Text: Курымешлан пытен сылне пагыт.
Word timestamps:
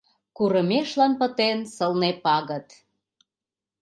Курымешлан 0.37 1.13
пытен 1.19 1.59
сылне 1.75 2.11
пагыт. 2.23 2.67